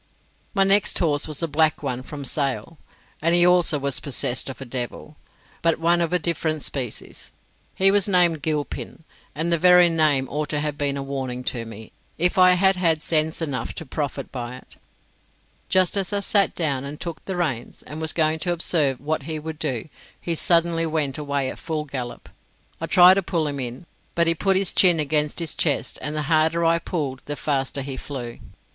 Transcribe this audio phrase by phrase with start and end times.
[0.55, 2.79] My next horse was a black one from Sale,
[3.21, 5.15] and he also was possessed of a devil,
[5.61, 7.31] but one of a different species.
[7.75, 9.03] He was named Gilpin,
[9.35, 12.77] and the very name ought to have been a warning to me if I had
[12.77, 14.77] had sense enough to profit by it.
[15.69, 19.21] Just as I sat down, and took the reins, and was going to observe what
[19.29, 19.87] he would do,
[20.19, 22.27] he suddenly went away at full gallop.
[22.81, 26.15] I tried to pull him in, but he put his chin against his chest, and
[26.15, 28.39] the harder I pulled the faster he flew.